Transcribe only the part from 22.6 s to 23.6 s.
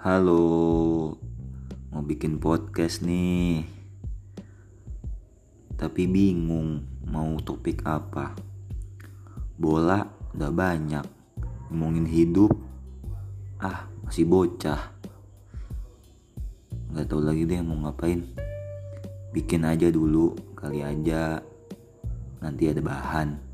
ada bahan.